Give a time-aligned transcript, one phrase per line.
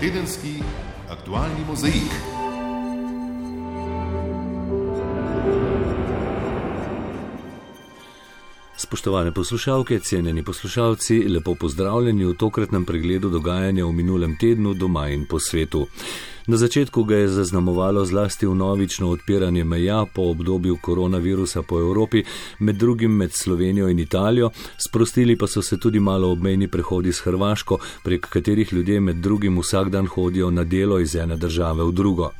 [0.00, 0.62] Tedenski
[1.10, 2.12] aktualni mozaik.
[8.76, 15.26] Spoštovane poslušalke, cenjeni poslušalci, lepo pozdravljeni v tokratnem pregledu dogajanja v minulem tednu doma in
[15.26, 15.88] po svetu.
[16.48, 22.22] Na začetku ga je zaznamovalo zlasti vnovično odpiranje meja po obdobju koronavirusa po Evropi,
[22.58, 24.50] med drugim med Slovenijo in Italijo,
[24.88, 29.58] sprostili pa so se tudi malo obmejni prehodi s Hrvaško, prek katerih ljudje med drugim
[29.58, 32.30] vsak dan hodijo na delo iz ene države v drugo.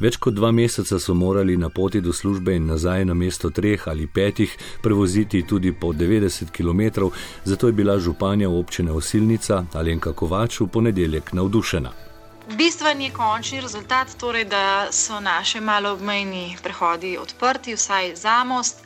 [0.00, 3.88] Več kot dva meseca so morali na poti do službe in nazaj na mesto treh
[3.88, 7.10] ali petih prevoziti tudi po 90 km,
[7.44, 12.15] zato je bila županja občine Osilnica Alenka Kovač v ponedeljek navdušena.
[12.48, 18.84] Bistven je končni rezultat, torej, da so naše maloobmejni prehodi odprti, vsaj za most.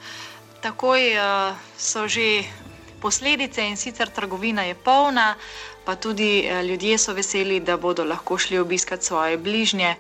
[0.61, 2.45] Takoj uh, so že
[3.01, 5.35] posledice in sicer trgovina je polna,
[5.85, 9.95] pa tudi uh, ljudje so veseli, da bodo lahko šli obiskati svoje bližnje.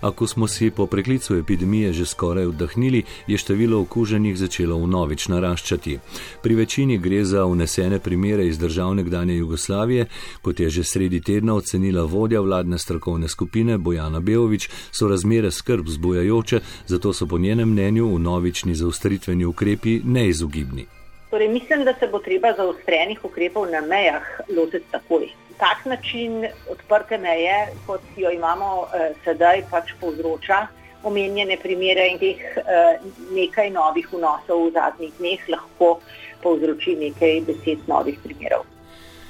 [0.00, 5.28] A ko smo si po preklicu epidemije že skoraj vdahnili, je število okuženih začelo vnovič
[5.28, 5.98] naraščati.
[6.42, 10.06] Pri večini gre za unesene primere iz državne gdanje Jugoslavije,
[10.42, 15.88] kot je že sredi tedna ocenila vodja vladne strokovne skupine Bojana Beovič, so razmere skrb
[15.88, 20.86] zbujajoče, zato so po njenem mnenju vnovični zaustritveni ukrepi neizogibni.
[21.30, 24.22] Torej, mislim, da se bo treba zaustrenih ukrepov na mejah
[24.56, 30.66] lotiti takoj tak način odprte meje, kot jo imamo eh, sedaj, pač povzroča
[31.02, 32.98] omenjene primere in teh eh,
[33.34, 36.00] nekaj novih vnosov v zadnjih dneh lahko
[36.42, 38.66] povzroči nekaj deset novih primerov.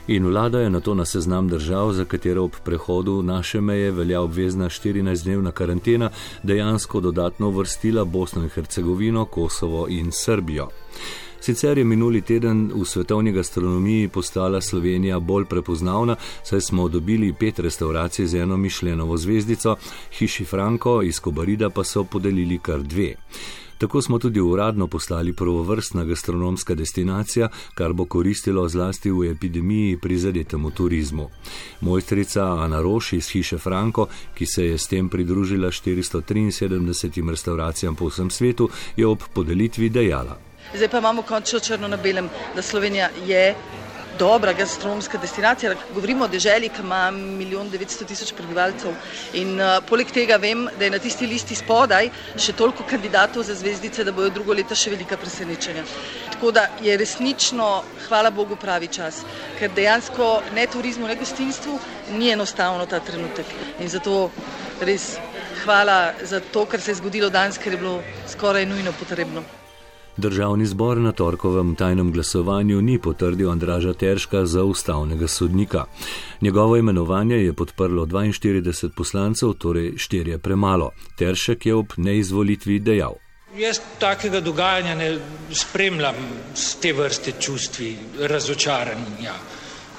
[0.09, 4.21] In vlada je na to na seznam držav, za katero ob prehodu naše meje velja
[4.21, 6.11] obvezna 14-dnevna karantena,
[6.43, 10.69] dejansko dodatno vrstila Bosno in Hercegovino, Kosovo in Srbijo.
[11.41, 17.59] Sicer je minuli teden v svetovni gastronomiji postala Slovenija bolj prepoznavna, saj smo dobili pet
[17.59, 19.77] restauracij z eno mišljenovo zvezdico,
[20.19, 23.15] hiši Franko iz Kobarida pa so podelili kar dve.
[23.79, 30.71] Tako smo tudi uradno postali prvovrstna gastronomska destinacija, kar bo koristilo zlasti v epidemiji prizadetemu
[30.71, 31.31] turizmu.
[31.81, 38.09] Mojstrica Ana Roš iz hiše Franko, ki se je s tem pridružila 473 restauracijam po
[38.09, 40.48] vsem svetu, je ob podelitvi dejala.
[40.75, 43.55] Zdaj pa imamo končno črno na belem, da Slovenija je
[44.19, 45.75] dobra gastronomska destinacija.
[45.95, 48.95] Govorimo o deželi, ki ima milijon 900 tisoč prebivalcev.
[49.39, 53.55] In uh, poleg tega vem, da je na tisti listi spodaj še toliko kandidatov za
[53.55, 55.85] zvezdice, da bojo drugo leto še velika presenečenja.
[56.35, 57.69] Tako da je resnično,
[58.09, 59.23] hvala Bogu, pravi čas.
[59.59, 61.79] Ker dejansko ne turizmu, ne gostinstvu
[62.19, 63.55] ni enostavno ta trenutek.
[63.81, 64.31] In zato
[64.81, 65.15] res
[65.63, 69.47] hvala za to, kar se je zgodilo danes, ker je bilo skoraj nujno potrebno.
[70.19, 75.85] Državni zbor na torkovem tajnem glasovanju ni potrdil Andraža Terška za ustavnega sodnika.
[76.41, 80.91] Njegovo imenovanje je podprlo 42 poslancev, torej štirje premalo.
[81.17, 83.15] Teršek je ob neizvolitvi dejal.
[83.57, 85.19] Jaz takega dogajanja ne
[85.53, 86.15] spremljam
[86.55, 89.39] s te vrste čustvi, razočaranja.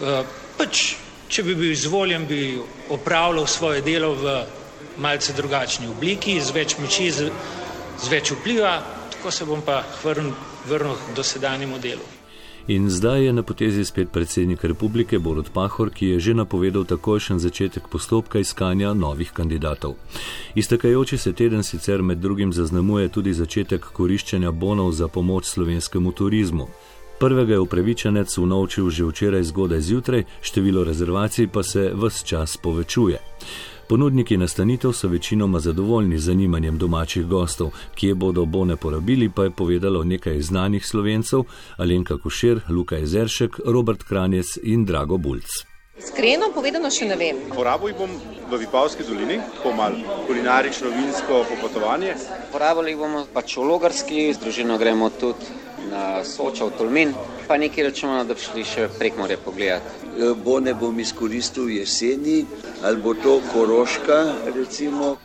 [0.01, 0.23] Eh,
[0.57, 0.95] pač,
[1.29, 2.59] če bi bil izvoljen, bi
[2.89, 4.43] opravljal svoje delo v
[4.97, 7.31] malce drugačni obliki, z več moči, z,
[8.03, 10.33] z več vpliva, ko se bom pa vrnil,
[10.67, 12.07] vrnil do sedanjemu delu.
[12.69, 17.39] In zdaj je na potezi spet predsednik republike Borod Pahor, ki je že napovedal takojšen
[17.39, 19.95] začetek postopka iskanja novih kandidatov.
[20.55, 26.67] Iztekajoči se teden sicer med drugim zaznamuje tudi začetek koriščenja bonov za pomoč slovenskemu turizmu.
[27.19, 33.19] Prvega je upravičenec unovčil že včeraj zgodaj zjutraj, število rezervacij pa se vse čas povečuje.
[33.89, 39.51] Ponudniki nastanitev so večinoma zadovoljni z zanimanjem domačih gostov, kje bodo bone porabili, pa je
[39.51, 41.43] povedalo nekaj znanih slovencev:
[41.77, 45.68] Alenka Košir, Luka Jezeršek, Robert Kranjec in Drago Bulc.
[45.99, 47.39] Iskreno povedano, še ne vem.
[47.51, 48.15] Porabil bomo
[48.49, 52.15] v Vipavski dolini, tako malo kulinarično, vinsko popotovanje.
[52.53, 55.51] Porabili bomo pač v Logarski, z družino gremo tudi
[55.91, 57.13] na Soča v Tolmin,
[57.47, 60.07] pa nekaj rečemo, da bi šli še prek morja pogledati.
[60.15, 62.45] Eh, bo ne bom izkoristil jeseni,
[62.83, 64.19] ali bo to koroška,
[64.55, 65.17] recimo.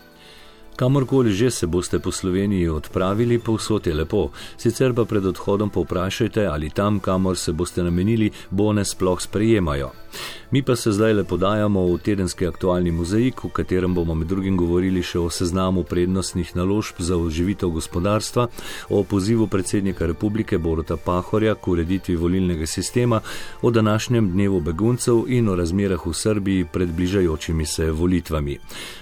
[0.74, 4.30] Kamorkoli že se boste po Sloveniji odpravili, povsod je lepo.
[4.58, 10.03] Sicer pa pred odhodom povprašajte, ali tam, kamor se boste namenili, bone sploh sprejemajo.
[10.50, 14.56] Mi pa se zdaj le podajamo v tedenski aktualni mozaik, v katerem bomo med drugim
[14.56, 18.46] govorili še o seznamu prednostnih naložb za oživitev gospodarstva,
[18.88, 23.20] o pozivu predsednika republike Borota Pahorja k ureditvi volilnega sistema,
[23.62, 28.58] o današnjem dnevu beguncev in o razmerah v Srbiji pred bližajočimi se volitvami.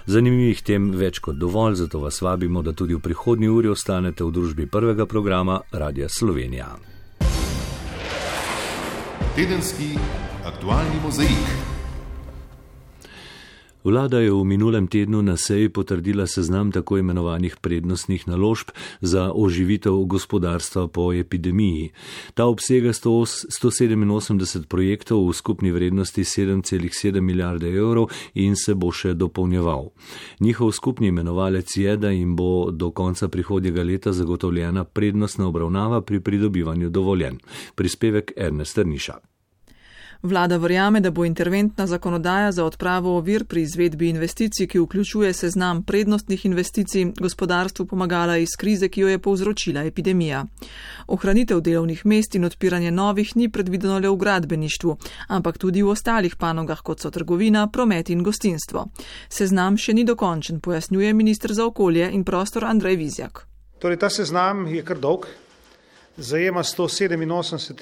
[0.07, 4.31] Zanimivih tem več kot dovolj, zato vas vabimo, da tudi v prihodnji uri ostanete v
[4.31, 6.77] družbi prvega programa Radia Slovenija.
[9.37, 9.97] Tedenski
[10.45, 11.73] aktualni mozaik.
[13.85, 20.07] Vlada je v minulem tednu na seji potrdila seznam tako imenovanih prednostnih naložb za oživitev
[20.07, 21.91] gospodarstva po epidemiji.
[22.35, 29.91] Ta obsega 187 projektov v skupni vrednosti 7,7 milijarde evrov in se bo še dopolnjeval.
[30.41, 36.21] Njihov skupni imenovalec je, da jim bo do konca prihodnjega leta zagotovljena prednostna obravnava pri
[36.21, 37.39] pridobivanju dovoljen.
[37.75, 39.32] Prispevek Ernest Trniša.
[40.23, 45.83] Vlada verjame, da bo interventna zakonodaja za odpravo ovir pri izvedbi investicij, ki vključuje seznam
[45.83, 50.45] prednostnih investicij, gospodarstvu pomagala iz krize, ki jo je povzročila epidemija.
[51.07, 54.97] Ohranitev delovnih mest in odpiranje novih ni predvideno le v gradbeništvu,
[55.29, 58.87] ampak tudi v ostalih panogah, kot so trgovina, promet in gostinstvo.
[59.29, 63.47] Seznam še ni dokončen, pojasnjuje ministr za okolje in prostor Andrej Vizjak.
[63.79, 65.27] Torej, ta seznam je kar dolg,
[66.17, 67.75] zajema 187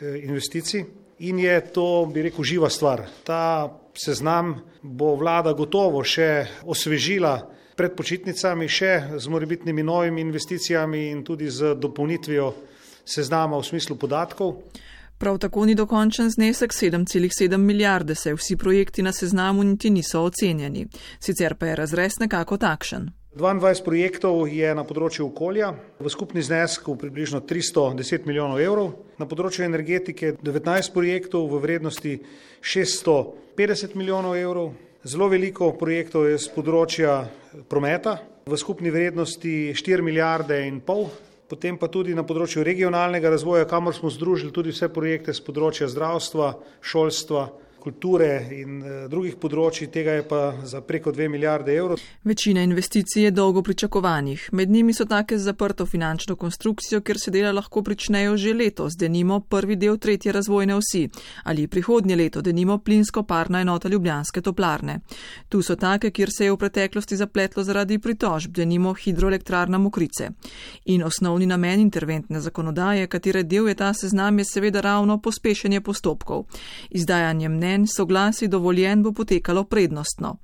[0.00, 3.06] eh, investicij in je to, bi rekel, živa stvar.
[3.24, 7.36] Ta seznam bo vlada gotovo še osvežila
[7.76, 12.52] pred počitnicami, še z morebitnimi novimi investicijami in tudi z dopolnitvijo
[13.04, 14.62] seznama v smislu podatkov.
[15.18, 20.86] Prav tako ni dokončen znesek 7,7 milijarde, saj vsi projekti na seznamu niti niso ocenjeni.
[21.20, 23.21] Sicer pa je razrez nekako takšen.
[23.32, 29.64] 22 projektov je na področju okolja v skupni znesku približno 310 milijonov evrov, na področju
[29.64, 32.12] energetike 19 projektov v vrednosti
[32.60, 34.74] 650 milijonov evrov,
[35.08, 37.14] zelo veliko projektov je z področja
[37.72, 41.08] prometa v skupni vrednosti 4 milijarde in pol,
[41.48, 45.88] potem pa tudi na področju regionalnega razvoja, kamor smo združili tudi vse projekte z področja
[45.88, 46.52] zdravstva,
[46.84, 47.48] šolstva,
[47.82, 52.02] kulture in uh, drugih področji, tega je pa za preko 2 milijarde evrov.
[52.22, 54.44] Večina investicij je dolgo pričakovanih.
[54.52, 58.94] Med njimi so take z zaprto finančno konstrukcijo, ker se dela lahko pričnejo že letos,
[58.98, 61.08] denimo prvi del tretje razvojne osi
[61.44, 65.00] ali prihodnje leto, denimo plinsko parna enota Ljubljanske toplarne.
[65.48, 70.30] Tu so take, kjer se je v preteklosti zapletlo zaradi pritožb, denimo hidroelektrarna Mokrice.
[70.84, 76.44] In osnovni namen interventne zakonodaje, katere del je ta seznam, je seveda ravno pospešenje postopkov.
[76.90, 80.36] Izdajanje mnen mnen soglasi dovoljen bo potekalo prednostno.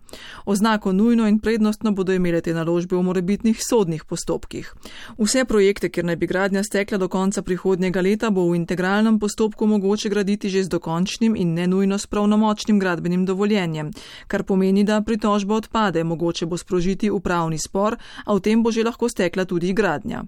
[0.44, 4.72] Oznako nujno in prednostno bodo imele te naložbe v morebitnih sodnih postopkih.
[5.18, 9.66] Vse projekte, kjer naj bi gradnja stekla do konca prihodnjega leta, bo v integralnem postopku
[9.66, 13.90] mogoče graditi že z dokončnim in ne nujno s pravnomočnim gradbenim dovoljenjem,
[14.26, 18.84] kar pomeni, da pritožba odpade, mogoče bo sprožiti upravni spor, a v tem bo že
[18.84, 20.24] lahko stekla tudi gradnja.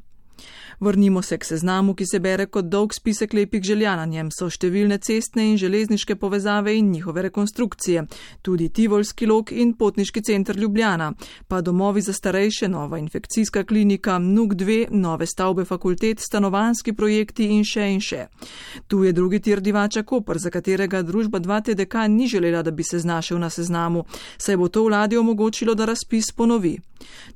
[0.80, 4.30] Vrnimo se k seznamu, ki se bere kot dolg spisek lepih želja na njem.
[4.32, 8.06] So številne cestne in železniške povezave in njihove rekonstrukcije,
[8.40, 11.10] tudi Tivolski lok in potniški center Ljubljana,
[11.48, 17.60] pa domovi za starejše, nova infekcijska klinika, NUK 2, nove stavbe fakultet, stanovanski projekti in
[17.64, 18.24] še in še.
[18.88, 22.98] Tu je drugi tir divača Koper, za katerega družba 2TDK ni želela, da bi se
[22.98, 24.06] znašel na seznamu,
[24.38, 26.78] saj bo to vladi omogočilo, da razpis ponovi.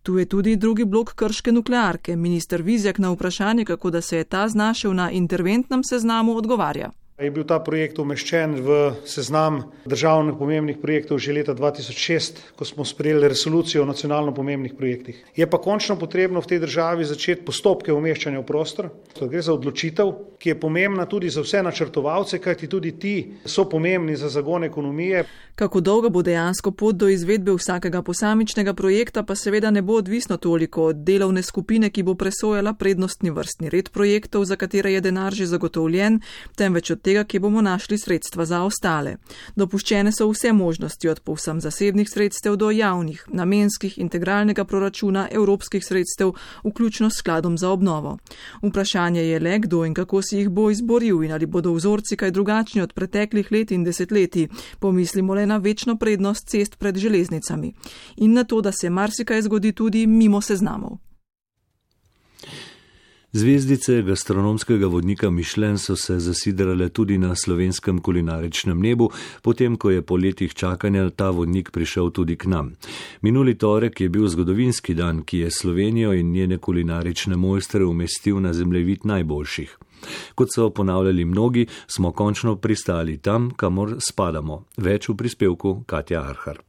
[0.02, 2.16] Tu je tudi drugi blok krške nuklearke.
[2.16, 3.33] Minister Vizjak na vprašanje,
[3.64, 6.90] kako da se je ta znašel na interventnem seznamu, odgovarja.
[7.14, 8.76] Je bil ta projekt umeščen v
[9.06, 15.20] seznam državnih pomembnih projektov že leta 2006, ko smo sprejeli resolucijo o nacionalno pomembnih projektih.
[15.36, 18.90] Je pa končno potrebno v tej državi začeti postopke umeščanja v prostor.
[19.14, 20.10] To gre za odločitev,
[20.42, 23.14] ki je pomembna tudi za vse načrtovalce, kajti tudi ti
[23.46, 25.22] so pomembni za zagon ekonomije.
[25.54, 30.36] Kako dolga bo dejansko pot do izvedbe vsakega posamičnega projekta, pa seveda ne bo odvisno
[30.36, 35.30] toliko od delovne skupine, ki bo presojala prednostni vrstni red projektov, za katere je denar
[35.30, 36.18] že zagotovljen,
[36.58, 39.16] temveč od tega, kje bomo našli sredstva za ostale.
[39.56, 46.32] Dopuščene so vse možnosti od povsem zasebnih sredstev do javnih, namenskih, integralnega proračuna, evropskih sredstev,
[46.64, 48.16] vključno s skladom za obnovo.
[48.62, 52.30] Vprašanje je le, kdo in kako si jih bo izboril in ali bodo vzorci kaj
[52.30, 54.48] drugačni od preteklih let in desetletij.
[54.80, 57.72] Pomislimo le na večno prednost cest pred železnicami
[58.16, 60.98] in na to, da se marsikaj zgodi tudi mimo seznamov.
[63.36, 69.08] Zvezdice gastronomskega vodnika Mišlen so se zasidrale tudi na slovenskem kulinaričnem nebu,
[69.42, 72.76] potem ko je po letih čakanja ta vodnik prišel tudi k nam.
[73.22, 78.52] Minuli torek je bil zgodovinski dan, ki je Slovenijo in njene kulinarične mojstre umestil na
[78.52, 79.78] zemljevid najboljših.
[80.34, 84.62] Kot so ponavljali mnogi, smo končno pristali tam, kamor spadamo.
[84.76, 86.62] Več v prispevku Katja Arhar.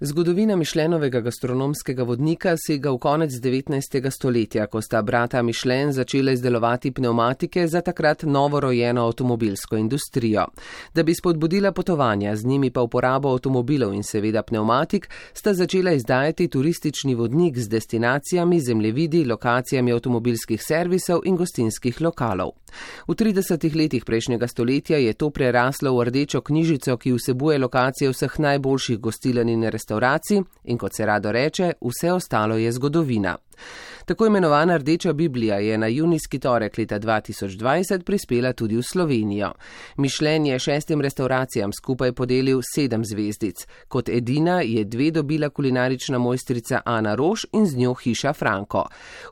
[0.00, 4.10] Zgodovina Mišlenovega gastronomskega vodnika sega v konec 19.
[4.12, 10.44] stoletja, ko sta brata Mišlen začela izdelovati pneumatike za takrat novorojeno avtomobilsko industrijo.
[10.94, 16.48] Da bi spodbudila potovanja, z njimi pa uporabo avtomobilov in seveda pneumatik, sta začela izdajati
[16.48, 22.52] turistični vodnik z destinacijami, zemljevidi, lokacijami avtomobilskih servisov in gostinskih lokalov.
[23.08, 28.38] V 30 letih prejšnjega stoletja je to preraslo v rdečo knjižico, ki vsebuje lokacije vseh
[28.38, 33.36] najboljših gostilen in restavrancij restauracij in, kot se rado reče, vse ostalo je zgodovina.
[34.04, 39.52] Tako imenovana Rdeča Biblija je na junijski torek leta 2020 prispela tudi v Slovenijo.
[39.96, 43.66] Mišljenje je šestim restauracijam skupaj podelil sedem zvezdic.
[43.88, 48.84] Kot edina je dve dobila kulinarična mojstrica Ana Roš in z njo hiša Franko.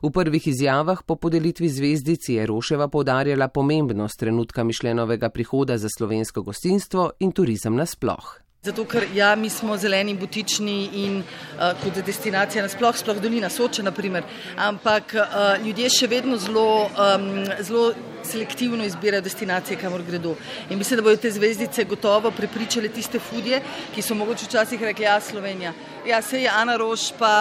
[0.03, 6.41] V prvih izjavah po podelitvi zvezdic je Roševa povdarjala pomembnost trenutka mišljenovega prihoda za slovensko
[6.41, 8.44] gostinstvo in turizem nasploh.
[8.65, 13.83] Zato, ker ja, mi smo zeleni, butični in uh, kot destinacija nasploh, sploh dolina Soče,
[13.85, 14.23] naprimer.
[14.57, 17.27] ampak uh, ljudje še vedno zelo, um,
[17.61, 17.91] zelo
[18.25, 20.33] selektivno izbirajo destinacije, kamor gredo.
[20.69, 23.61] In mislim, da bodo te zvezdice gotovo prepričale tiste fudje,
[23.93, 25.73] ki so mogoče včasih rekli, ja, Slovenija.
[26.09, 27.33] Ja, se je Ana Roš, pa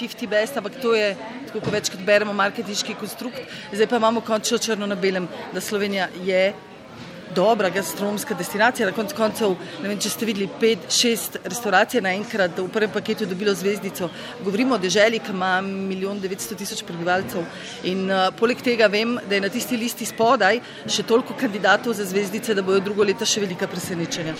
[0.00, 1.12] 50 Best, ampak to je,
[1.46, 3.44] tako kot večkrat beremo, marketinški konstrukt.
[3.72, 6.54] Zdaj pa imamo končno črno na belem, da Slovenija je
[7.34, 8.86] dobra gastronomska destinacija.
[8.86, 13.26] Na koncu koncev, ne vem, če ste videli pet, šest restauracij naenkrat v prvem paketu
[13.26, 14.10] dobilo zvezdico.
[14.44, 17.46] Govorimo o deželi, ki ima milijon devetsto tisoč prebivalcev.
[17.90, 22.08] In uh, poleg tega vem, da je na tisti listi spodaj še toliko kandidatov za
[22.08, 24.36] zvezdice, da bojo drugo leto še velika presenečenja.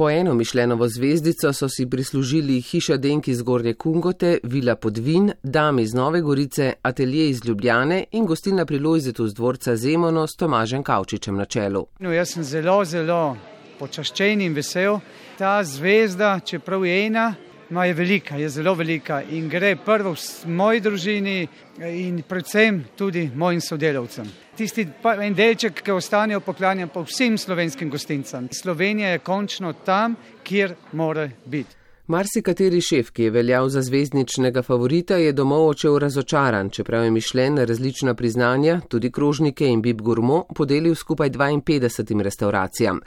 [0.00, 5.82] Po eno mišljenovo zvezdico so si prislužili hiša Denki z Gornje Kungote, Vila Podvin, Dami
[5.82, 10.82] iz Nove Gorice, Atelje iz Ljubljane in gostilna pri Lojzetu z dvorca Zemono s Tomažem
[10.82, 11.86] Kavčičem na čelu.
[11.98, 13.36] No, jaz sem zelo, zelo
[13.78, 14.98] počaščen in vesel.
[15.38, 17.34] Ta zvezda, čeprav je ena,
[17.70, 21.48] no, je velika, je zelo velika in gre prvo v moji družini
[21.78, 24.28] in predvsem tudi mojim sodelavcem.
[24.56, 24.86] Tisti
[25.22, 28.48] en delček, ki ostanejo poklanjen pa vsem slovenskim gostincem.
[28.52, 31.79] Slovenija je končno tam, kjer mora biti.
[32.10, 37.54] Marsikateri šef, ki je veljal za zvezdničnega favorita, je domov očel razočaran, čeprav je mišljen
[37.54, 42.98] na različna priznanja, tudi krožnike in Bib Gourmo podelil skupaj 52 restauracijam.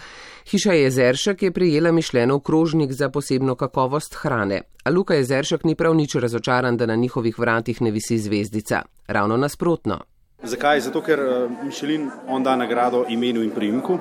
[0.51, 5.95] Hiša Jezeršek je prijela mišljenov krožnik za posebno kakovost hrane, a Luka Jezeršek ni prav
[5.95, 8.81] nič razočaran, da na njihovih vratih ne visi zvezdica.
[9.07, 9.99] Ravno nasprotno.
[10.43, 10.79] Zakaj?
[10.79, 11.19] Zato, ker
[11.63, 13.99] Mišelin on da nagrado imenu in primku.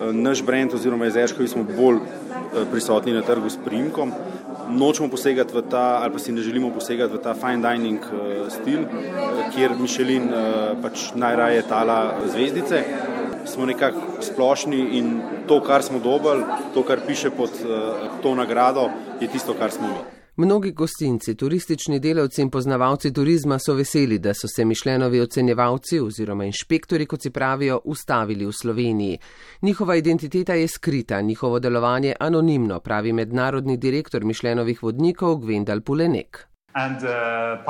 [0.00, 1.98] Naš brend oziroma Jezerškovi smo bolj
[2.70, 4.12] prisotni na trgu s primkom.
[4.68, 8.00] Nočemo posegati v ta, ali pa si ne želimo posegati v ta fine dining
[8.50, 8.84] stil,
[9.54, 10.28] kjer Mišelin
[10.82, 12.82] pač najraje tala zvezdice.
[13.46, 17.50] Smo nekako splošni in to, kar smo dobili, to, kar piše pod
[18.22, 20.25] to nagrado, je tisto, kar smo mi.
[20.38, 26.44] Mnogi gostinci, turistični delavci in poznavalci turizma so veseli, da so se mišljenovi ocenjevalci oziroma
[26.44, 29.18] inšpektori, kot si pravijo, ustavili v Sloveniji.
[29.62, 36.46] Njihova identiteta je skrita, njihovo delovanje anonimno, pravi mednarodni direktor mišljenovih vodnikov Gwendal Pulenek.
[36.72, 37.64] And, uh,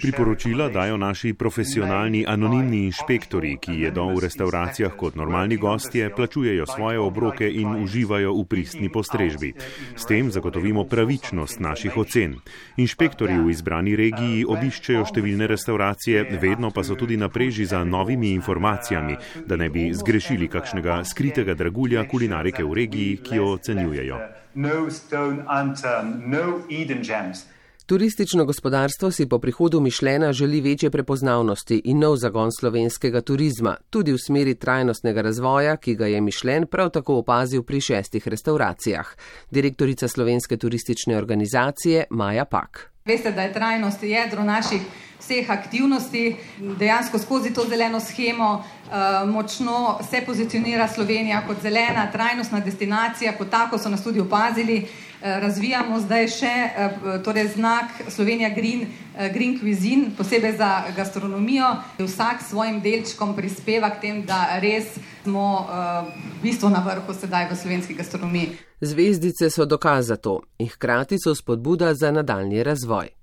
[0.00, 6.98] Priporočila dajo naši profesionalni anonimni inšpektori, ki jedo v restauracijah kot normalni gostje, plačujejo svoje
[6.98, 9.54] obroke in uživajo v pristni postrežbi.
[9.96, 12.36] S tem zagotovimo pravičnost naših ocen.
[12.76, 18.30] Inšpektori v izbrani regiji obiščejo številne restauracije, vedno pa so tudi na preži za novimi
[18.38, 24.22] informacijami, da ne bi zgrešili kakšnega skritega dragulja kulinarike v regiji, ki jo ocenjujejo.
[24.54, 27.55] No stone unturned, no Eden gems.
[27.86, 34.12] Turistično gospodarstvo si po prihodu Mišljena želi večje prepoznavnosti in nov zagon slovenskega turizma, tudi
[34.12, 39.06] v smeri trajnostnega razvoja, ki ga je Mišljen prav tako opazil pri šestih restauracijah.
[39.50, 42.90] Direktorica slovenske turistične organizacije Maja Pak.
[43.04, 44.82] Veste, da je trajnost jedro naših
[45.20, 46.36] vseh aktivnosti,
[46.78, 53.50] dejansko skozi to zeleno schemo uh, močno se pozicionira Slovenija kot zelena, trajnostna destinacija, kot
[53.50, 54.86] tako so nas tudi opazili.
[55.26, 61.66] Uh, razvijamo zdaj še uh, torej znak Slovenija Green, uh, Green Cuisine, posebej za gastronomijo.
[61.98, 67.48] Vsak s svojim delčkom prispeva k tem, da res smo v bistvu na vrhu sedaj
[67.50, 68.54] v slovenski gastronomiji.
[68.80, 73.15] Zvezdice so dokaz za to in hkrati so spodbuda za nadaljni razvoj.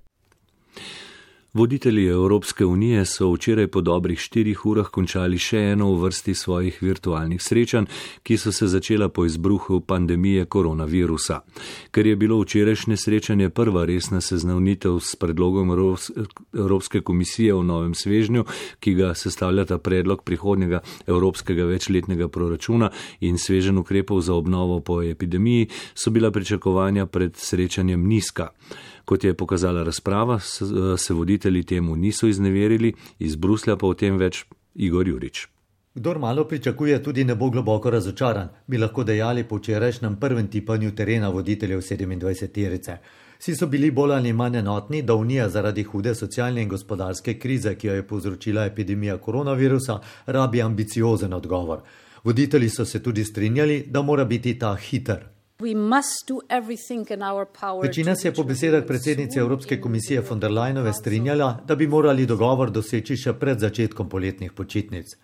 [1.54, 6.80] Voditelji Evropske unije so včeraj po dobrih štirih urah končali še eno v vrsti svojih
[6.82, 7.86] virtualnih srečanj,
[8.26, 11.44] ki so se začela po izbruhu pandemije koronavirusa.
[11.92, 15.70] Ker je bilo včerajšnje srečanje prva resna seznavnitev s predlogom
[16.54, 18.46] Evropske komisije o novem svežnju,
[18.80, 25.70] ki ga sestavljata predlog prihodnjega Evropskega večletnega proračuna in svežen ukrepov za obnovo po epidemiji,
[25.94, 28.50] so bila pričakovanja pred srečanjem nizka.
[29.06, 30.40] Kot je pokazala razprava,
[30.98, 34.46] se voditelji temu niso izneverili, iz Bruslja pa o tem več
[34.76, 35.48] Igor Jurič.
[35.96, 40.96] Kdor malo pričakuje, tudi ne bo globoko razočaran, bi lahko dejali po včerajšnjem prvem tipanju
[40.96, 42.98] terena voditeljev 27-terice.
[43.40, 47.76] Vsi so bili bolj ali manj enotni, da Unija zaradi hude socialne in gospodarske krize,
[47.76, 51.82] ki jo je povzročila epidemija koronavirusa, rabi ambiciozen odgovor.
[52.24, 55.33] Voditelji so se tudi strinjali, da mora biti ta hiter.
[57.84, 62.26] Večina se je po besedah predsednice Evropske komisije von der Leinove strinjala, da bi morali
[62.26, 65.16] dogovor doseči še pred začetkom poletnih počitnic.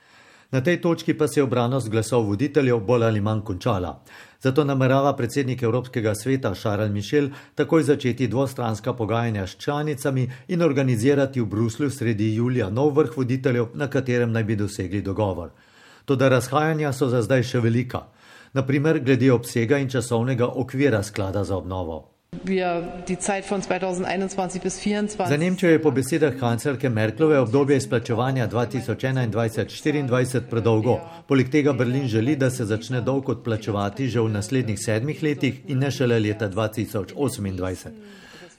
[0.51, 3.99] Na tej točki pa se je obranost glasov voditeljev bolj ali manj končala.
[4.41, 11.41] Zato namerava predsednik Evropskega sveta Charles Michel takoj začeti dvostranska pogajanja s članicami in organizirati
[11.41, 15.49] v Bruslju sredi julija nov vrh voditeljev, na katerem naj bi dosegli dogovor.
[16.05, 18.07] Toda razhajanja so za zdaj še velika,
[18.53, 22.19] naprimer glede obsega in časovnega okvira sklada za obnovo.
[25.27, 30.99] Za Nemčijo je po besedah kanclerke Merklove obdobje izplačevanja 2021-2024 predolgo.
[31.27, 35.79] Poleg tega Berlin želi, da se začne dolg odplačevati že v naslednjih sedmih letih in
[35.79, 37.89] ne šele leta 2028.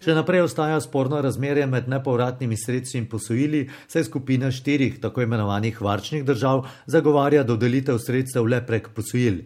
[0.00, 5.80] Še naprej ostaja sporno razmerje med nepovratnimi sredstvi in posojili, saj skupina štirih tako imenovanih
[5.80, 9.42] varčnih držav zagovarja dodelitev sredstev le prek posojil.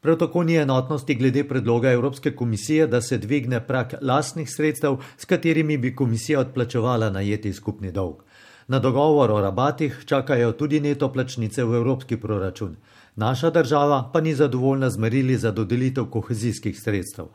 [0.00, 5.24] Prav tako ni enotnosti glede predloga Evropske komisije, da se dvigne prak lastnih sredstev, s
[5.24, 8.22] katerimi bi komisija odplačevala najeti skupni dolg.
[8.68, 12.76] Na dogovor o rabatih čakajo tudi neto plačnice v evropski proračun.
[13.16, 17.26] Naša država pa ni zadovoljna z merili za dodelitev kohezijskih sredstev.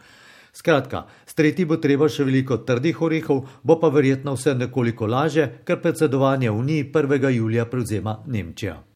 [0.54, 5.82] Skratka, streti bo treba še veliko trdih orehov, bo pa verjetno vse nekoliko laže, ker
[5.82, 7.30] predsedovanje Uniji 1.
[7.30, 8.93] julija prevzema Nemčija.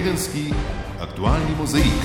[0.00, 0.54] Tedenski
[1.00, 2.00] aktualni mozaik.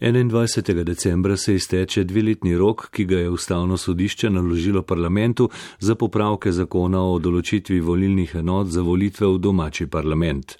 [0.00, 0.84] 21.
[0.84, 7.02] decembra se izteče dveletni rok, ki ga je ustavno sodišče naložilo parlamentu za popravke zakona
[7.02, 10.56] o določitvi volilnih enot za volitve v domači parlament.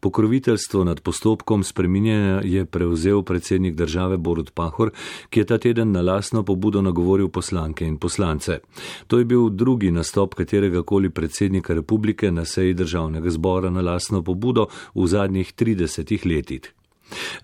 [0.00, 4.90] Pokroviteljstvo nad postopkom spreminjanja je prevzel predsednik države Borut Pahor,
[5.30, 8.58] ki je ta teden na lasno pobudo nagovoril poslanke in poslance.
[9.06, 14.22] To je bil drugi nastop katerega koli predsednika republike na seji državnega zbora na lasno
[14.22, 16.72] pobudo v zadnjih 30 letih.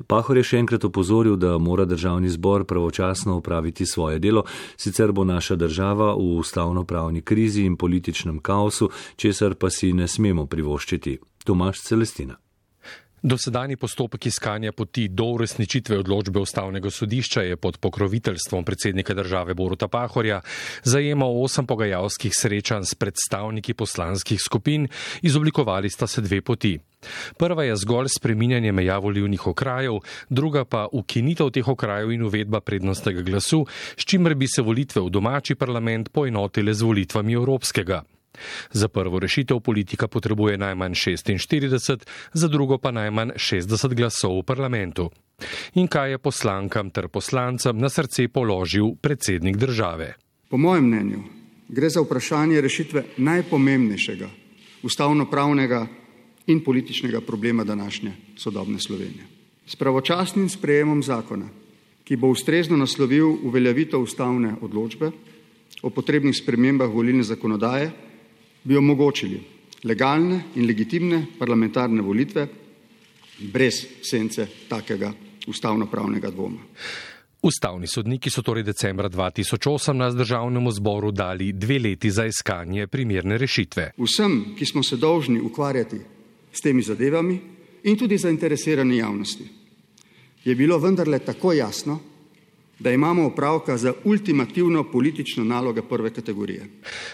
[0.07, 4.45] Pahor je še enkrat opozoril, da mora državni zbor pravočasno upraviti svoje delo,
[4.77, 10.47] sicer bo naša država v ustavno-pravni krizi in političnem kaosu, česar pa si ne smemo
[10.47, 11.19] privoščiti.
[11.49, 12.37] Tomaš Celestina.
[13.23, 19.89] Dosedani postopek iskanja poti do uresničitve odločbe ustavnega sodišča je pod pokroviteljstvom predsednika države Boruta
[19.89, 20.41] Pahorja
[20.85, 24.89] zajemal osem pogajalskih srečanj s predstavniki poslanskih skupin,
[25.23, 26.79] izoblikovali sta se dve poti.
[27.39, 33.23] Prva je zgolj spreminjanje meja volivnih okrajev, druga pa ukinitev teh okrajev in uvedba prednostnega
[33.23, 33.65] glasu,
[33.97, 38.03] s čimer bi se volitve v domači parlament poenotile z volitvami evropskega.
[38.73, 45.11] Za prvo rešitev politika potrebuje najmanj 46, za drugo pa najmanj 60 glasov v parlamentu.
[45.75, 50.15] In kaj je poslankam ter poslancem na srce položil predsednik države?
[50.49, 51.23] Po mojem mnenju
[51.69, 54.29] gre za vprašanje rešitve najpomembnejšega
[54.83, 55.87] ustavno-pravnega
[56.47, 59.27] in političnega problema današnje sodobne Slovenije.
[59.67, 61.49] S pravočasnim sprejemom zakona,
[62.05, 65.11] ki bo ustrezno naslovil uveljavitev ustavne odločbe
[65.83, 67.91] o potrebnih spremembah volilne zakonodaje,
[68.63, 69.41] bi omogočili
[69.83, 72.49] legalne in legitimne parlamentarne volitve
[73.39, 75.13] brez sence takega
[75.47, 76.59] ustavno-pravnega dvoma.
[77.43, 83.93] Ustavni sodniki so torej decembra 2018 državnemu zboru dali dve leti za iskanje primerne rešitve.
[83.99, 86.01] Vsem, ki smo se dolžni ukvarjati
[86.53, 87.39] s temi zadevami
[87.85, 89.45] in tudi zainteresirani javnosti,
[90.45, 92.01] je bilo vendarle tako jasno,
[92.79, 96.67] da imamo opravka z ultimativno politično nalogo prve kategorije.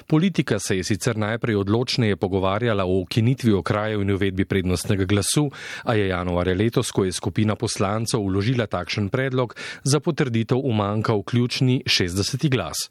[0.06, 5.50] Politika se je sicer najprej odločneje pogovarjala o ukinitvi okrajev in uvedbi prednostnega glasu,
[5.84, 11.82] a je januarja letos, ko je skupina poslancev uložila takšen predlog, za potrditev umanjkal ključni
[11.86, 12.50] 60.
[12.50, 12.88] glas.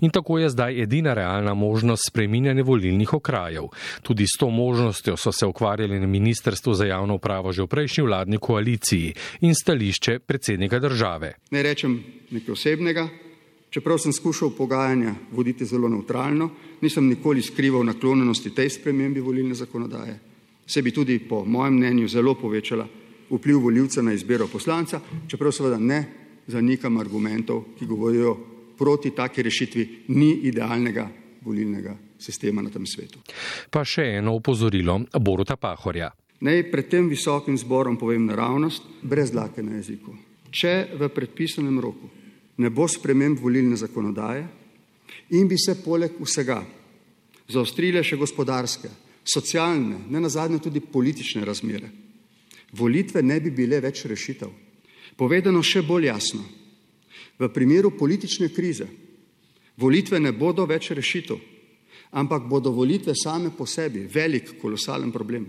[0.00, 3.68] In tako je zdaj edina realna možnost spreminjanja volilnih okrajev.
[4.02, 8.04] Tudi s to možnostjo so se ukvarjali na Ministrstvu za javno upravo že v prejšnji
[8.04, 11.34] vladni koaliciji in stališče predsednika države.
[11.50, 13.08] Ne rečem nekaj osebnega,
[13.70, 16.50] čeprav sem skušal pogajanja voditi zelo neutralno,
[16.80, 20.18] nisem nikoli skrival naklonjenosti tej spremembi volilne zakonodaje.
[20.66, 22.86] Se bi tudi po mojem mnenju zelo povečala
[23.30, 26.04] vpliv voljivca na izbiro poslanca, čeprav seveda ne
[26.46, 28.36] zanikam argumentov, ki govorijo
[28.78, 31.08] proti taki rešitvi ni idealnega
[31.42, 33.20] volilnega sistema na tem svetu.
[33.70, 36.10] Pa še eno upozorilo Boruta Pahorja.
[36.40, 40.14] Naj pred tem visokim zborom povem naravnost, brez dlake na jeziku.
[40.50, 42.08] Če v predpisanem roku
[42.58, 44.46] ne bo sprememb volilne zakonodaje
[45.34, 46.62] in bi se poleg vsega
[47.48, 48.90] zaostrile še gospodarske,
[49.24, 51.90] socialne, ne nazadnje tudi politične razmere,
[52.76, 54.50] volitve ne bi bile več rešitev.
[55.18, 56.44] Povedano še bolj jasno,
[57.38, 58.86] V primeru politične krize
[59.76, 61.38] volitve ne bodo več rešitev,
[62.18, 65.46] ampak bodo volitve same po sebi velik, kolosalen problem.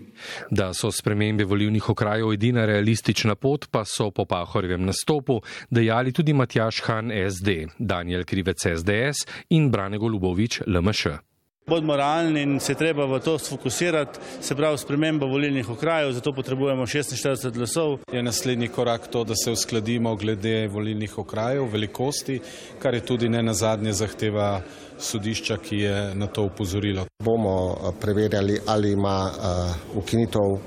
[0.52, 6.34] Da so spremembe volivnih okrajev edina realistična pot, pa so po Pahorjevem nastopu dejali tudi
[6.34, 11.29] Matjaš Han SD, Daniel Krivec SDS in Brane Golubovič LMŠ.
[11.70, 16.86] Bodimo realni in se treba v to sfokusirati, se pravi spremembo volilnih okrajev, zato potrebujemo
[16.86, 18.00] 46 glasov.
[18.12, 22.40] Je naslednji korak to, da se uskladimo glede volilnih okrajev, velikosti,
[22.80, 24.62] kar je tudi ne na zadnje zahteva
[24.98, 27.06] sodišča, ki je na to upozorilo.
[27.24, 30.58] Bomo eh, preverjali, ali ima uh, ukinitev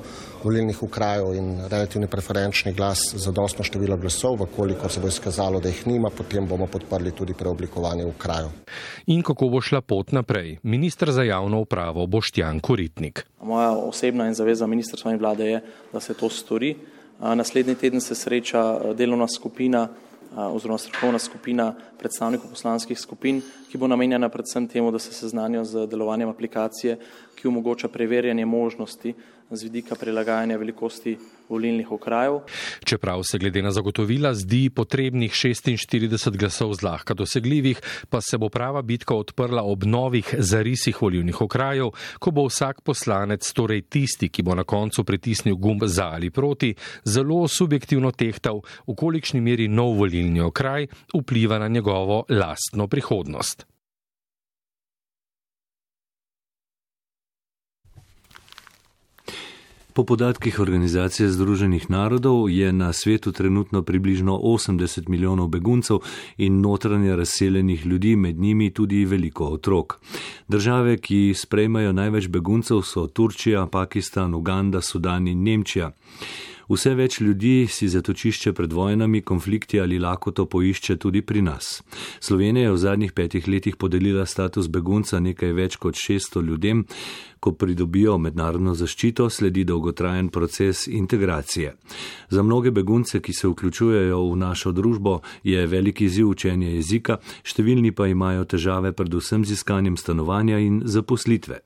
[0.44, 5.68] volilnih okrajev in relativni preferenčni glas za dostno število glasov, vkoliko se bo izkazalo, da
[5.68, 8.48] jih nima, potem bomo podprli tudi preoblikovanje okrajev.
[9.06, 10.58] In kako bo šla pot naprej?
[10.62, 13.26] Ministr za javno upravo Boštjan Koritnik.
[13.42, 15.60] Moja osebna in zaveza ministrstva in vlade je,
[15.92, 16.76] da se to stori.
[17.20, 19.88] Naslednji teden se sreča delovna skupina
[20.36, 25.86] oziroma strokovna skupina predstavnikov poslanskih skupin, ki bo namenjena predvsem temu, da se seznanijo z
[25.86, 26.96] delovanjem aplikacije,
[27.36, 29.14] ki omogoča preverjanje možnosti
[29.56, 32.40] z vidika prilagajanja velikosti volilnih okrajev.
[32.84, 38.82] Čeprav se glede na zagotovila zdi potrebnih 46 glasov zlahka dosegljivih, pa se bo prava
[38.82, 44.54] bitka odprla ob novih zarisih volilnih okrajev, ko bo vsak poslanec, torej tisti, ki bo
[44.54, 50.40] na koncu pritisnil gumb za ali proti, zelo subjektivno tehtal, v kolikšni meri nov volilni
[50.40, 53.71] okraj vpliva na njegovo lastno prihodnost.
[59.94, 65.98] Po podatkih Organizacije Združenih narodov je na svetu trenutno približno 80 milijonov beguncev
[66.36, 69.98] in notranje razseljenih ljudi, med njimi tudi veliko otrok.
[70.48, 75.92] Države, ki sprejmajo največ beguncev, so Turčija, Pakistan, Uganda, Sudan in Nemčija.
[76.72, 81.82] Vse več ljudi si zatočišče pred vojnami, konflikti ali lakoto poišče tudi pri nas.
[82.20, 86.84] Slovenija je v zadnjih petih letih podelila status begunca nekaj več kot 600 ljudem,
[87.42, 91.74] ko pridobijo mednarodno zaščito, sledi dolgotrajen proces integracije.
[92.30, 97.90] Za mnoge begunce, ki se vključujejo v našo družbo, je veliki ziv učenje jezika, številni
[97.90, 101.58] pa imajo težave predvsem z iskanjem stanovanja in zaposlitve.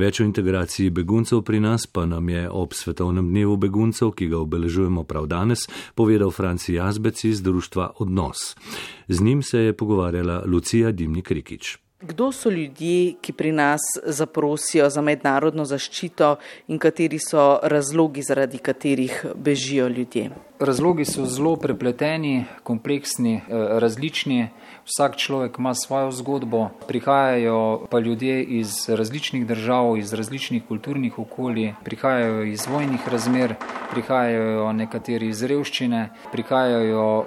[0.00, 4.40] Več o integraciji beguncev pri nas pa nam je ob svetovnem dnevu beguncev, ki ga
[4.40, 8.54] obeležujemo prav danes, povedal Franci Jazbec iz društva Odnos.
[9.08, 11.76] Z njim se je pogovarjala Lucija Dimnik Rikič.
[12.02, 16.36] Kdo so ljudje, ki pri nas zaprosijo za mednarodno zaščito
[16.68, 20.30] in kateri so razlogi, zaradi katerih bežijo ljudje?
[20.58, 23.42] Razlogi so zelo prepleteni, kompleksni, eh,
[23.78, 24.48] različni.
[24.82, 31.74] Vsak človek ima svojo zgodbo, prihajajo pa ljudje iz različnih držav, iz različnih kulturnih okolij,
[31.84, 33.54] prihajajo iz vojnih razmer,
[33.90, 37.26] prihajajo nekateri iz revščine, prihajajo uh,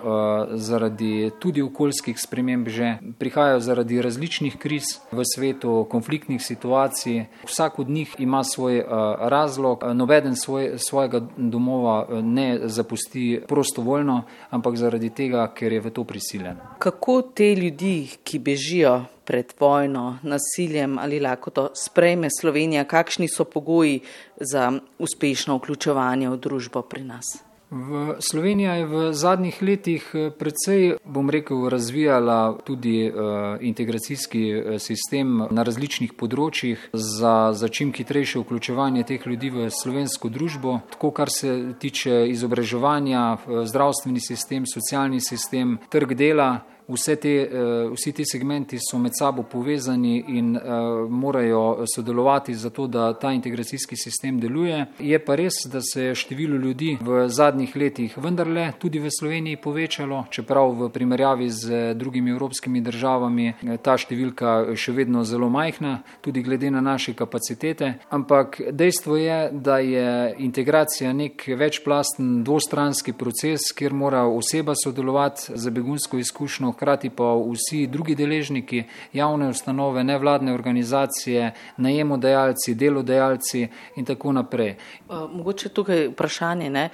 [0.60, 7.26] zaradi tudi okoljskih sprememb že, prihajajo zaradi različnih kriz v svetu, konfliktnih situacij.
[7.48, 8.88] Vsak od njih ima svoj uh,
[9.20, 16.04] razlog, noveden svoj, svojega domova ne zapusti prostovoljno, ampak zaradi tega, ker je v to
[16.04, 16.60] prisiljen.
[16.80, 23.46] Kako te te ljudi, ki bežijo pred vojno, nasiljem ali lakoto, sprejme Slovenija, kakšni so
[23.46, 24.00] pogoji
[24.40, 27.38] za uspešno vključevanje v družbo pri nas?
[27.70, 34.80] V Slovenija je v zadnjih letih eh, precej, bom rekel, razvijala tudi uh, integracijski eh,
[34.80, 41.12] sistem na različnih področjih za, za čim hitrejše vključevanje teh ljudi v slovensko družbo, tako
[41.12, 43.26] kar se tiče izobraževanja,
[43.66, 46.54] zdravstveni sistem, socialni sistem, trg dela.
[46.88, 52.70] Vse te, eh, vsi ti segmenti so med sabo povezani in uh, morajo sodelovati za
[52.70, 54.86] to, da ta integracijski sistem deluje.
[55.00, 59.58] Je pa res, da se je število ljudi v zadnjih letih vendarle tudi v Sloveniji
[59.58, 66.44] povečalo, čeprav v primerjavi z drugimi evropskimi državami ta številka še vedno zelo majhna, tudi
[66.46, 67.96] glede na naše kapacitete.
[68.10, 75.72] Ampak dejstvo je, da je integracija nek večplasten dvostranski proces, kjer mora oseba sodelovati za
[75.72, 78.84] begunsko izkušnjo hkrati pa vsi drugi deležniki,
[79.14, 84.76] javne ustanove, nevladne organizacije, najemodajalci, delodajalci in tako naprej.
[85.10, 86.90] Mogoče tukaj vprašanje, ne?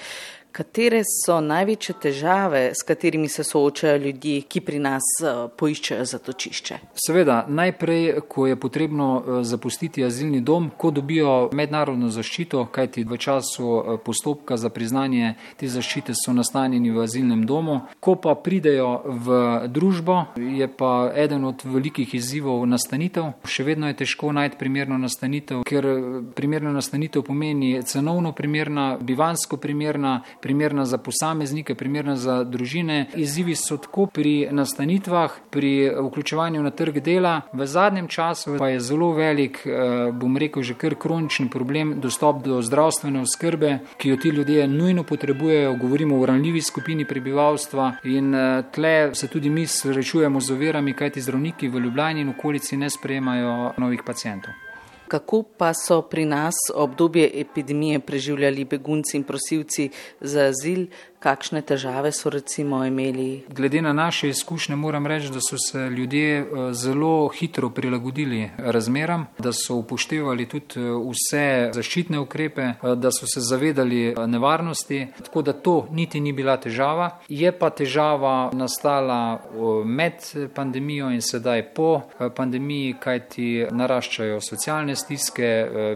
[0.51, 6.79] Katere so največje težave, s katerimi se soočajo ljudje, ki pri nas eh, poiščejo zatočišče?
[7.05, 13.17] Seveda, najprej, ko je potrebno eh, zapustiti azilni dom, ko dobijo mednarodno zaščito, kajti v
[13.17, 18.89] času eh, postopka za priznanje te zaščite so nastanjeni v azilnem domu, ko pa pridejo
[19.07, 19.39] v
[19.71, 23.31] družbo, je pa eden od velikih izzivov nastanitev.
[23.47, 25.87] Še vedno je težko najti primerno nastanitev, ker
[26.35, 33.05] primerno nastanitev pomeni cenovno primerna, bivansko primerna, primerna za posameznike, primerna za družine.
[33.15, 37.41] Izzivi so tako pri nastanitvah, pri vključevanju na trg dela.
[37.53, 42.43] V zadnjem času pa je zelo velik, eh, bom rekel, že kar kronični problem dostop
[42.43, 45.75] do zdravstvene oskrbe, ki jo ti ljudje nujno potrebujejo.
[45.77, 51.21] Govorimo o ranljivi skupini prebivalstva in eh, tle se tudi mi srečujemo z ovirami, kajti
[51.21, 54.70] zdravniki v Ljubljani in okolici ne sprejemajo novih pacijentov.
[55.11, 59.89] Kako pa so pri nas obdobje epidemije preživljali begunci in prosilci
[60.21, 60.85] za azil,
[61.21, 63.43] kakšne težave so recimo imeli?
[63.49, 69.27] Glede na naše izkušnje moram reči, da so se ljudje eh, zelo hitro prilagodili razmeram,
[69.39, 70.79] da so upoštevali tudi eh,
[71.11, 76.57] vse zaščitne ukrepe, eh, da so se zavedali nevarnosti, tako da to niti ni bila
[76.57, 77.09] težava.
[77.29, 79.41] Je pa težava nastala
[79.85, 80.13] med
[80.55, 82.01] pandemijo in sedaj po
[82.35, 85.49] pandemiji, kajti naraščajo socialne stiske,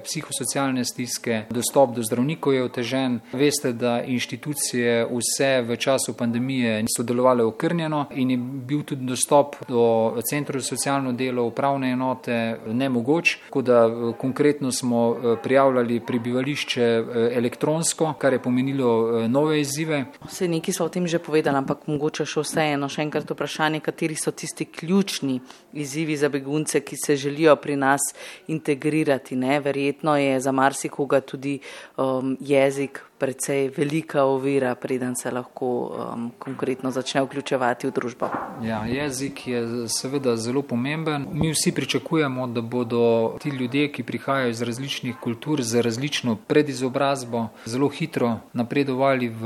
[0.03, 3.19] psihosocialne stiske, dostop do zdravnikov je otežen.
[3.33, 9.55] Veste, da inštitucije vse v času pandemije so delovale okrnjeno in je bil tudi dostop
[9.67, 15.99] do centrov za socialno delo, upravne enote nemogoč, tako da eh, konkretno smo eh, prijavljali
[15.99, 20.05] prebivališče eh, elektronsko, kar je pomenilo nove izzive.
[20.25, 24.15] Vse neki so o tem že povedali, ampak mogoče še vseeno, še enkrat vprašanje, kateri
[24.15, 25.39] so tisti ključni
[25.73, 28.01] izzivi za begunce, ki se želijo pri nas
[28.47, 29.35] integrirati.
[29.35, 29.59] Ne?
[29.59, 31.59] Verjetno je za marsikoga tudi
[31.97, 38.29] um, jezik precej velika ovira, preden se lahko um, konkretno začne vključevati v družbo.
[38.63, 41.27] Ja, jezik je seveda zelo pomemben.
[41.31, 47.47] Mi vsi pričakujemo, da bodo ti ljudje, ki prihajajo iz različnih kultur, z različno predizobrazbo,
[47.65, 49.45] zelo hitro napredovali v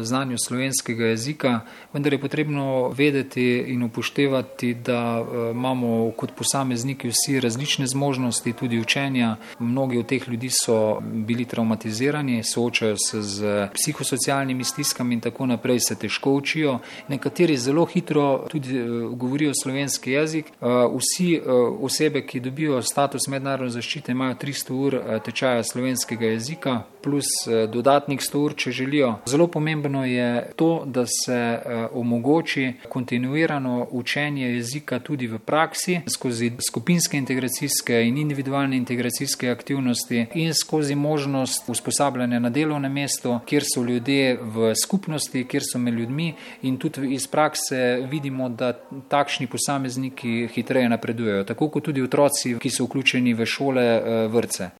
[0.00, 1.60] znanju slovenskega jezika,
[1.92, 8.80] vendar je potrebno vedeti in upoštevati, da uh, imamo kot posamezniki vsi različne zmožnosti, tudi
[8.80, 9.36] učenja.
[9.58, 15.94] Mnogi od teh ljudi so bili traumatizirani, soočajo z psihosocialnimi stiskami in tako naprej, se
[15.94, 16.78] težko učijo.
[17.08, 20.46] Nekateri zelo hitro tudi eh, govorijo slovenski jezik.
[20.46, 21.42] Eh, vsi eh,
[21.80, 27.26] osebe, ki dobijo status mednarodne zaščite, imajo 300 ur tečaja slovenskega jezika, plus
[27.72, 29.14] dodatnih 100 ur, če želijo.
[29.26, 31.58] Zelo pomembno je to, da se
[31.92, 40.54] omogoči kontinuirano učenje jezika tudi v praksi, skozi skupinske integracijske in individualne integracijske aktivnosti in
[40.54, 46.34] skozi možnost usposabljanja na delovnem mestu, kjer so ljudje v skupnosti, kjer so med ljudmi
[46.62, 48.72] in tudi iz prakse vidimo, da
[49.08, 54.70] takšni posamezniki hitreje napredujejo, tako kot tudi otroci, ki so vključeni v šole, eh, vrce.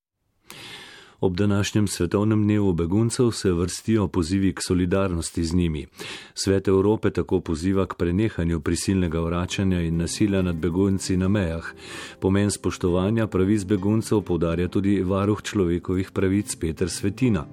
[1.20, 5.87] Ob današnjem svetovnem dnevu beguncev se vrstijo pozivi k solidarnosti z njimi.
[6.35, 11.72] Svet Evrope tako poziva k prenehanju prisilnega vračanja in nasilja nad begunci na mejah.
[12.20, 17.46] Pomen spoštovanja pravic beguncev povdarja tudi varuh človekovih pravic Peter Svetina.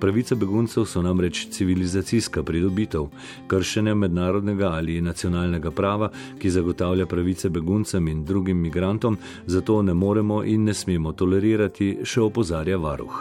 [0.00, 3.08] Pravice beguncev so namreč civilizacijska pridobitev,
[3.46, 10.44] kršenje mednarodnega ali nacionalnega prava, ki zagotavlja pravice beguncem in drugim migrantom, zato ne moremo
[10.44, 13.17] in ne smemo tolerirati, še opozarja varuh.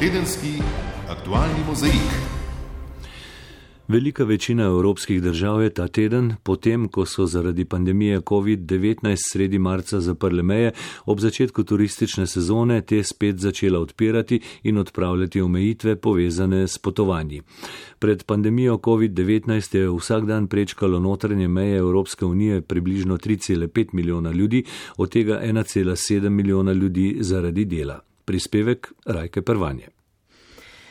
[0.00, 0.58] Tedenski
[1.08, 2.10] aktualni mozaik.
[3.88, 10.00] Velika večina evropskih držav je ta teden, potem ko so zaradi pandemije COVID-19 sredi marca
[10.00, 10.72] zaprle meje,
[11.06, 17.42] ob začetku turistične sezone te spet začela odpirati in odpravljati omejitve povezane s potovanji.
[17.98, 24.64] Pred pandemijo COVID-19 je vsak dan prečkalo notranje meje Evropske unije približno 3,5 milijona ljudi,
[24.96, 28.13] od tega 1,7 milijona ljudi zaradi dela.
[28.24, 29.93] Prispevek Rajke Prvanje.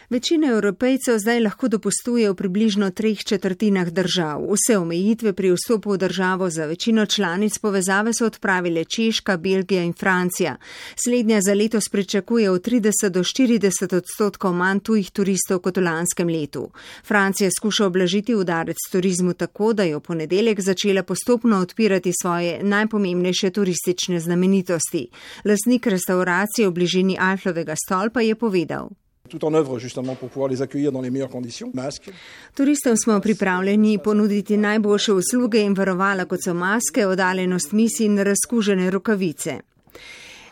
[0.10, 4.42] Večina evropejcev zdaj lahko dopustuje v približno treh četrtinah držav.
[4.52, 9.94] Vse omejitve pri vstopu v državo za večino članic povezave so odpravile Češka, Belgija in
[9.94, 10.56] Francija.
[10.96, 16.28] Slednja za letos pričakuje od 30 do 40 odstotkov manj tujih turistov kot v lanskem
[16.28, 16.70] letu.
[17.08, 23.50] Francija skuša oblažiti udarec turizmu tako, da je v ponedeljek začela postopno odpirati svoje najpomembnejše
[23.50, 25.08] turistične znamenitosti.
[25.46, 28.90] Lasnik restauracije v bližini Alflovega stolpa je povedal
[29.30, 31.72] tout en œuvre justement pour pouvoir les accueillir dans les meilleures conditions.
[31.74, 32.12] Masques.
[32.56, 38.92] Turistom smo pripravljeni ponuditi najboljše usluge in varovala, kot so maske, oddaljenost misij in razkužene
[38.92, 39.62] rokavice.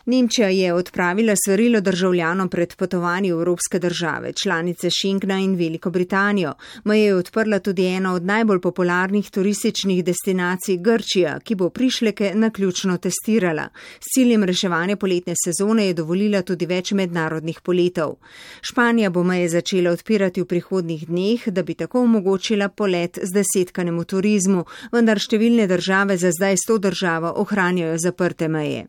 [0.06, 6.54] Nemčija je odpravila svarilo državljanom pred potovanji v evropske države, članice Schengna in Veliko Britanijo.
[6.84, 12.96] Meje je odprla tudi ena od najbolj popularnih turističnih destinacij Grčija, ki bo prišleke naključno
[12.98, 13.68] testirala.
[14.00, 18.16] S ciljem reševanja poletne sezone je dovolila tudi več mednarodnih poletov.
[18.60, 23.98] Španija bo meje začela odpirati v prihodnih dneh, da bi tako omogočila polet z desetkanem
[23.98, 28.88] v turizmu, vendar številne države za zdaj s to državo ohranjajo zaprte meje.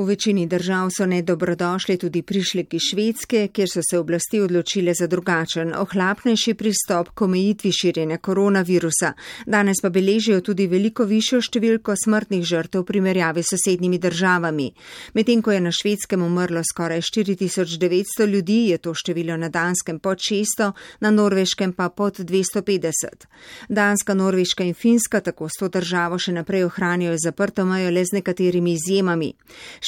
[0.00, 5.74] V večini držav so nedobrodošli tudi prišleki Švedske, kjer so se oblasti odločile za drugačen,
[5.76, 9.12] ohlapnejši pristop k omejitvi širjenja koronavirusa.
[9.46, 14.70] Danes pa beležijo tudi veliko višjo številko smrtnih žrtev v primerjavi s sosednjimi državami.
[15.14, 20.16] Medtem ko je na Švedskem umrlo skoraj 4900 ljudi, je to število na Danskem pod
[20.16, 20.70] 600,
[21.00, 23.28] na Norveškem pa pod 250.
[23.68, 28.16] Danska, Norveška in Finska tako s to državo še naprej ohranjajo zaprto mejo le z
[28.22, 29.34] nekaterimi izjemami.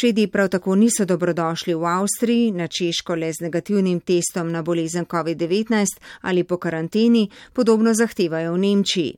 [0.03, 5.07] Švedi prav tako niso dobrodošli v Avstriji, na Češko le z negativnim testom na bolezen
[5.07, 5.87] COVID-19
[6.21, 9.15] ali po karanteni, podobno zahtevajo v Nemčiji.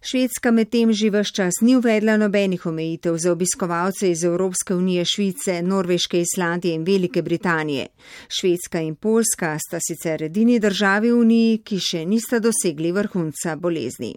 [0.00, 5.62] Švedska medtem že vse čas ni uvedla nobenih omejitev za obiskovalce iz Evropske unije, Švice,
[5.62, 7.86] Norveške, Islandije in Velike Britanije.
[8.28, 14.14] Švedska in Poljska sta sicer edini državi v uniji, ki še nista dosegli vrhunca bolezni.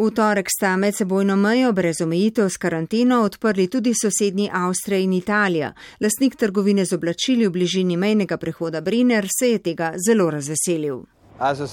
[0.00, 5.12] V torek sta med sebojno mejo brez omejitev s karanteno odprli tudi sosednji Avstrija in
[5.12, 5.72] Italija.
[6.00, 11.02] Lasnik trgovine z oblačili v bližini mejnega prehoda Brenner se je tega zelo razveselil.
[11.38, 11.66] Also,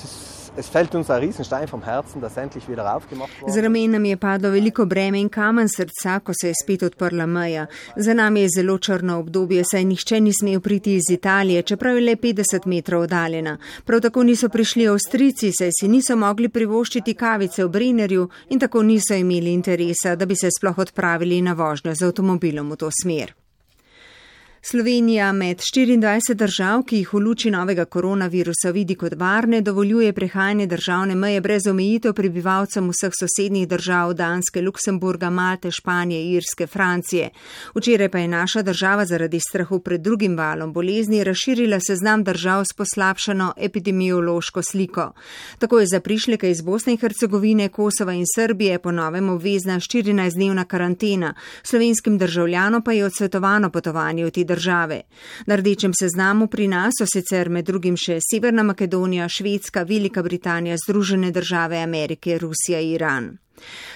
[0.58, 3.54] es fällt uns ein Riesenstein vom Herzen, dass endlich wieder aufgemacht wurde.
[3.54, 7.26] Z ramen nam je padlo veliko breme in kamen srca, ko se je spet odprla
[7.26, 7.68] meja.
[7.96, 12.02] Za nami je zelo črno obdobje, saj nihče ni smel priti iz Italije, čeprav je
[12.02, 13.58] le 50 metrov oddaljena.
[13.86, 18.84] Prav tako niso prišli Avstrici, saj si niso mogli privoščiti kavice v Brennerju in tako
[18.84, 23.47] niso imeli interesa, da bi se sploh odpravili na vožnjo z avtomobilom v to smer.
[24.70, 30.66] Slovenija med 24 držav, ki jih v luči novega koronavirusa vidi kot varne, dovoljuje prehajanje
[30.68, 37.30] državne meje brez omejitev prebivalcem vseh sosednjih držav Danske, Luksemburga, Malte, Španije, Irske, Francije.
[37.76, 42.76] Včeraj pa je naša država zaradi strahu pred drugim valom bolezni razširila seznam držav s
[42.76, 45.12] poslabšano epidemiološko sliko.
[45.60, 51.34] Tako je za prišleke iz Bosne in Hercegovine, Kosova in Srbije ponovem obvezna 14-dnevna karantena,
[51.64, 55.02] slovenskim državljanom pa je odsvetovano potovanje v ti državi države.
[55.46, 60.76] Na rdečem seznamu pri nas so sicer med drugim še Severna Makedonija, Švedska, Velika Britanija,
[60.82, 63.38] Združene države Amerike, Rusija in Iran.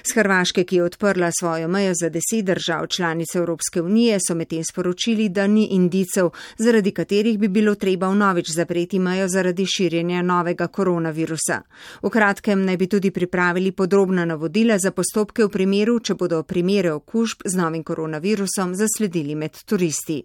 [0.03, 4.63] Z Hrvaške, ki je odprla svojo mejo za deset držav članic Evropske unije, so medtem
[4.63, 10.67] sporočili, da ni indicev, zaradi katerih bi bilo treba vnovič zapreti mejo zaradi širjenja novega
[10.67, 11.61] koronavirusa.
[12.01, 16.91] V kratkem naj bi tudi pripravili podrobna navodila za postopke v primeru, če bodo primere
[16.91, 20.23] okužb z novim koronavirusom zasledili med turisti.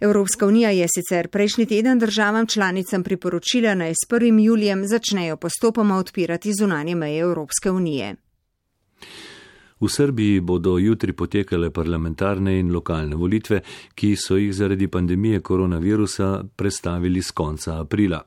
[0.00, 4.44] Evropska unija je sicer prejšnji teden državam članicam priporočila naj s 1.
[4.44, 8.16] julijem začnejo postopoma odpirati zunanje meje Evropske unije.
[9.80, 13.60] V Srbiji bodo jutri potekale parlamentarne in lokalne volitve,
[13.94, 18.22] ki so jih zaradi pandemije koronavirusa predstavili z konca aprila.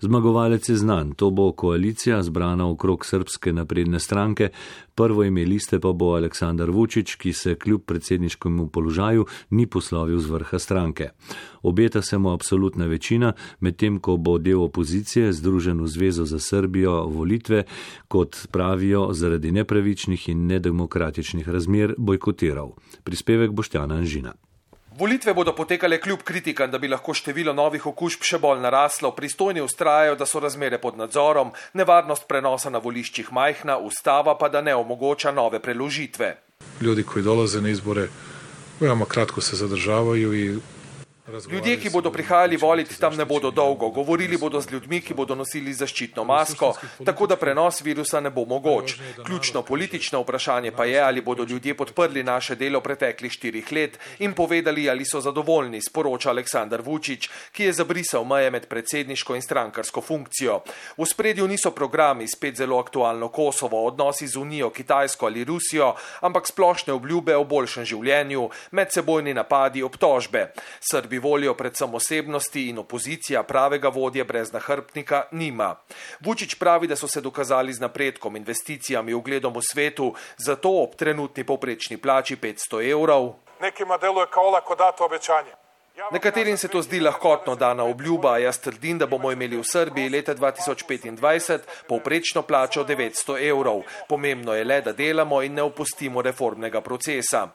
[0.00, 4.48] Zmagovalec je znan, to bo koalicija zbrana okrog srpske napredne stranke,
[4.94, 10.30] prvo ime liste pa bo Aleksandar Vučić, ki se kljub predsedniškemu položaju ni poslovil z
[10.30, 11.08] vrha stranke.
[11.62, 17.06] Obeta se mu absolutna večina, medtem ko bo del opozicije združen v Zvezo za Srbijo
[17.06, 17.64] volitve,
[18.08, 22.72] kot pravijo, zaradi nepravičnih in nedemokratičnih razmer bojkotiral.
[23.04, 24.34] Prispevek Boštjana Anžina.
[24.98, 29.14] Volitve bodo potekale kljub kritikam, da bi lahko število novih okužb še bolj naraslo.
[29.16, 34.60] Pristojni ustrajajo, da so razmere pod nadzorom, nevarnost prenosa na voliščih majhna, ustava pa da
[34.60, 36.34] ne omogoča nove preložitve.
[36.80, 38.08] Ljudi, ki dolaze na izbore,
[38.80, 40.60] veoma kratko se zadržavajo in
[41.32, 43.88] Ljudje, ki bodo prihajali voliti, tam ne bodo dolgo.
[43.88, 46.74] Govorili bodo z ljudmi, ki bodo nosili zaščitno masko,
[47.04, 48.94] tako da prenos virusa ne bo mogoč.
[49.24, 54.34] Ključno politično vprašanje pa je, ali bodo ljudje podprli naše delo preteklih štirih let in
[54.34, 60.00] povedali, ali so zadovoljni, sporoča Aleksandar Vučić, ki je zabrisal meje med predsedniško in strankarsko
[60.00, 60.60] funkcijo.
[60.98, 66.46] V spredju niso programi, spet zelo aktualno Kosovo, odnosi z Unijo, Kitajsko ali Rusijo, ampak
[66.46, 70.52] splošne obljube o boljšem življenju, medsebojni napadi, obtožbe.
[70.80, 75.76] Srbi volijo predvsem osebnosti in opozicija pravega vodje brez nahrbtnika nima.
[76.20, 81.44] Vučić pravi, da so se dokazali z napredkom, investicijami, ugledom v svetu, zato ob trenutni
[81.44, 83.34] povprečni plači 500 evrov.
[83.60, 85.61] Nekima deluje kao lako dato obećanje.
[86.12, 90.34] Nekaterim se to zdi lahkotno dana obljuba, jaz trdim, da bomo imeli v Srbiji leta
[90.34, 93.82] 2025 povprečno plačo 900 evrov.
[94.08, 97.48] Pomembno je le, da delamo in ne opustimo reformnega procesa.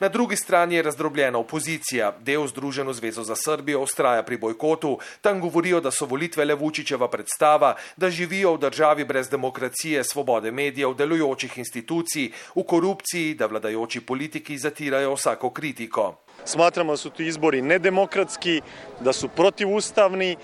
[0.00, 2.14] Na drugi strani je razdrobljena opozicija.
[2.20, 4.98] Del Združeno zvezo za Srbijo ustraja pri bojkotu.
[5.20, 10.50] Tam govorijo, da so volitve le Vučičeva predstava, da živijo v državi brez demokracije, svobode
[10.50, 16.14] medijev, delujočih institucij, v korupciji, da vladajoči politiki zatirajo vsako kritiko.
[16.44, 18.60] Smatramo, da so ti izbori nedemokratski,
[19.00, 20.36] da so protivustavni.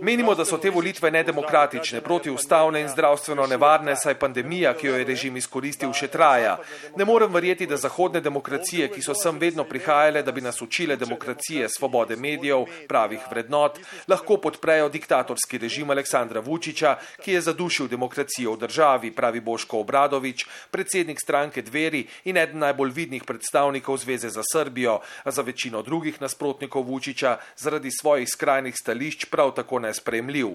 [0.00, 5.04] Menimo, da so te volitve nedemokratične, protiustavne in zdravstveno nevarne, saj pandemija, ki jo je
[5.06, 6.56] režim izkoristil, še traja.
[6.98, 10.96] Ne morem verjeti, da zahodne demokracije, ki so sem vedno prihajale, da bi nas učile
[10.98, 13.78] demokracije, svobode medijev, pravih vrednot,
[14.10, 20.48] lahko podprejo diktatorski režim Aleksandra Vučiča, ki je zadušil demokracijo v državi, pravi Boško Obradovič,
[20.74, 26.18] predsednik stranke Dveri in eden najbolj vidnih predstavnikov Zveze za Srbijo, a za večino drugih
[26.20, 30.48] nasprotnikov Vučiča zaradi svojih skrajnih stališč prav prav tako nespremljiv.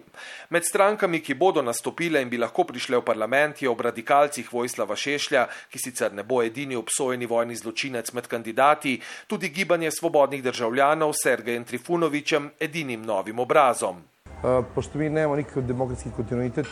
[0.49, 4.95] Med strankami, ki bodo nastopile in bi lahko prišle v parlament, je ob radikalcih Vojslava
[4.95, 11.13] Šešlja, ki sicer ne bo edini obsojeni vojni zločinec med kandidati, tudi gibanje svobodnih državljanov
[11.13, 14.01] Sergejem Trifunovičem edinim novim obrazom.
[14.39, 16.65] Uh, pošto mi nemamo nikakav demokratski kontinuitet,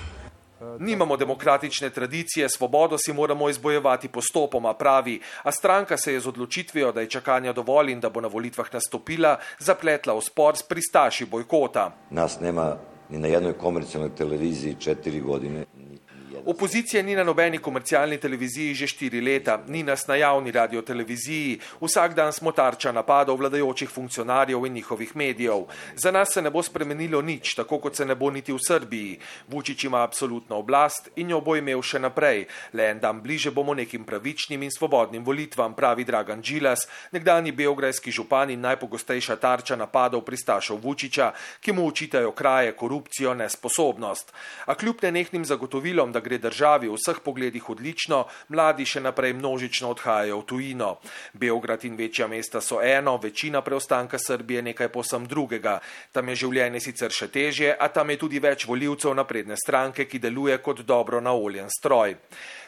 [0.79, 6.91] Nimamo demokratične tradicije, svobodo si moramo izbojevati postopoma, pravi, a stranka se je z odločitvijo,
[6.91, 11.25] da je čakanja dovolj in da bo na volitvah nastopila, zapletla v spor s pristaši
[11.25, 11.91] bojkota.
[12.09, 12.75] Nas nema
[13.09, 15.65] ni na jednoj komercialnoj televiziji četiri godine.
[16.47, 21.59] Opozicija ni na nobeni komercialni televiziji že štiri leta, ni nas na javni radio televiziji,
[21.81, 25.65] vsak dan smo tarča napadov vladajočih funkcionarjev in njihovih medijev.
[25.95, 29.19] Za nas se ne bo spremenilo nič, tako kot se ne bo niti v Srbiji.
[29.47, 32.45] Vučić ima absolutno oblast in jo bo imel še naprej.
[32.73, 38.11] Le en dan bliže bomo nekim pravičnim in svobodnim volitvam, pravi Dragan Džilas, nekdani beograjski
[38.11, 44.31] župan in najpogostejša tarča napadov pristašov Vučića, ki mu učitajo kraje, korupcijo, nesposobnost.
[44.65, 49.89] A kljub nenehnim zagotovilom, da gre državi v vseh pogledih odlično, mladi še naprej množično
[49.95, 50.91] odhajajo v tujino.
[51.33, 55.79] Beograd in večja mesta so eno, večina preostanka Srbije nekaj posem drugega.
[56.11, 60.19] Tam je življenje sicer še težje, a tam je tudi več voljivcev napredne stranke, ki
[60.19, 62.17] deluje kot dobro naoljen stroj.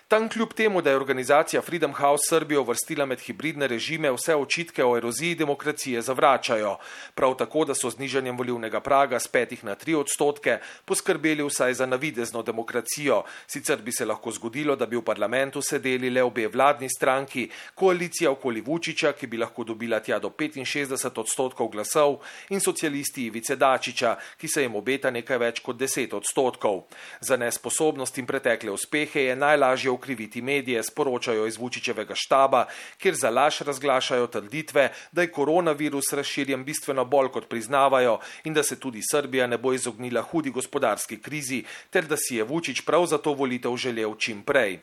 [0.09, 4.83] Tam kljub temu, da je organizacija Freedom House Srbijo vrstila med hibridne režime, vse očitke
[4.85, 6.77] o eroziji demokracije zavračajo.
[7.15, 11.73] Prav tako, da so z nižanjem volivnega praga z petih na tri odstotke poskrbeli vsaj
[11.73, 13.21] za navidezno demokracijo.
[13.47, 17.45] Sicer bi se lahko zgodilo, da bi v parlamentu sedeli le obe vladni stranki,
[17.75, 22.17] koalicija okoli Vučiča, ki bi lahko dobila tja do 65 odstotkov glasov,
[22.49, 26.83] in socialisti Ivice Dačiča, ki se jim obeta nekaj več kot 10 odstotkov.
[27.21, 32.65] Za nesposobnost in pretekle uspehe je najlažje okriviti medije, sporočajo iz Vučičevega štaba,
[32.97, 38.63] kjer za laž razglašajo trditve, da je koronavirus razširjen bistveno bolj kot priznavajo in da
[38.63, 43.05] se tudi Srbija ne bo izognila hudi gospodarski krizi, ter da si je Vučić prav
[43.05, 44.79] za to volitev želel čim prej.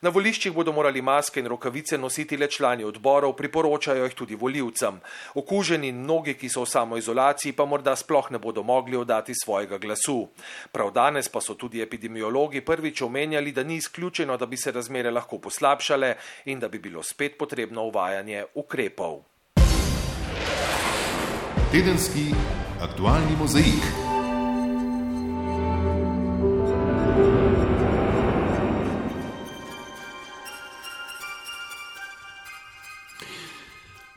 [0.00, 5.00] Na voliščih bodo morali maske in rokavice nositi le člani odborov, priporočajo jih tudi voljivcem.
[5.34, 10.28] Okuženi mnogi, ki so v samoizolaciji, pa morda sploh ne bodo mogli oddati svojega glasu.
[10.72, 15.10] Prav danes pa so tudi epidemiologi prvič omenjali, da ni izključeno, da bi se razmere
[15.14, 16.14] lahko poslabšale
[16.50, 19.22] in da bi bilo spet potrebno uvajanje ukrepov.
[21.72, 22.34] Tedenski
[22.80, 24.08] aktualni mozaik.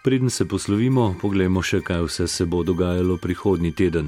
[0.04, 4.08] Preden se poslovimo, poglejmo še, kaj vse se bo dogajalo prihodnji teden.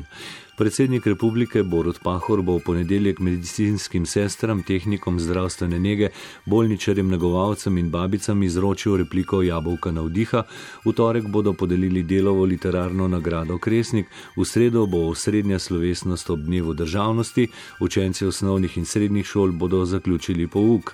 [0.57, 6.09] Predsednik republike Borut Pahor bo v ponedeljek medicinskim sestram, tehnikom zdravstvene nege,
[6.45, 10.43] bolničarjem, negovalcem in babicam izročil repliko Jabolka na vdiha,
[10.85, 16.77] v torek bodo podelili delovo literarno nagrado Kresnik, v sredo bo osrednja slovesnost ob dnevu
[16.77, 17.47] državnosti,
[17.81, 20.93] učenci osnovnih in srednjih šol bodo zaključili pouk.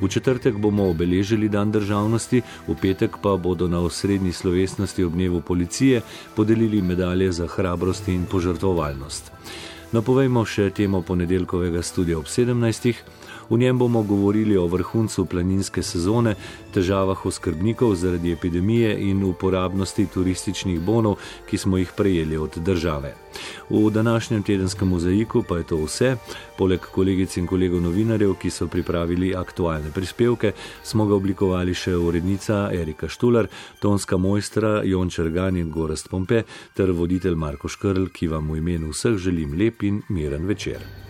[0.00, 5.40] V četrtek bomo obeležili dan državnosti, v petek pa bodo na osrednji slovesnosti ob dnevu
[5.40, 6.00] policije
[6.36, 9.32] podelili medalje za hrabrost in požrtovalnost realnost.
[9.92, 12.94] Napovejmo še temo ponedeljkovega studia ob 17.
[13.50, 16.34] V njem bomo govorili o vrhuncu planinske sezone,
[16.74, 21.16] težavah oskrbnikov zaradi epidemije in uporabnosti turističnih bonov,
[21.50, 23.14] ki smo jih prejeli od države.
[23.70, 26.16] V današnjem tedenskem mozaiku pa je to vse.
[26.58, 32.70] Poleg kolegic in kolegov novinarjev, ki so pripravili aktualne prispevke, smo ga oblikovali še urednica
[32.72, 36.42] Erika Štular, tonska mojstra Jon Črgan in Gorast Pompe
[36.74, 41.09] ter voditelj Marko Škrl, ki vam v imenu vseh želim lep in miren večer.